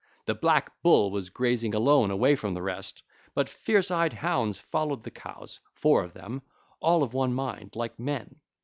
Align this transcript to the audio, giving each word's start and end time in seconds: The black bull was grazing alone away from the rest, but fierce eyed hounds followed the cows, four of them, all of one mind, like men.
The 0.25 0.33
black 0.33 0.71
bull 0.81 1.11
was 1.11 1.29
grazing 1.29 1.75
alone 1.75 2.09
away 2.09 2.35
from 2.35 2.55
the 2.55 2.61
rest, 2.63 3.03
but 3.35 3.47
fierce 3.47 3.91
eyed 3.91 4.13
hounds 4.13 4.57
followed 4.59 5.03
the 5.03 5.11
cows, 5.11 5.59
four 5.75 6.03
of 6.03 6.13
them, 6.13 6.41
all 6.79 7.03
of 7.03 7.13
one 7.13 7.35
mind, 7.35 7.75
like 7.75 7.99
men. 7.99 8.37